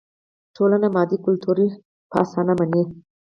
ټولنه 0.55 0.87
مادي 0.95 1.17
کلتور 1.25 1.57
په 2.09 2.15
اسانۍ 2.23 2.53
مني. 2.59 2.83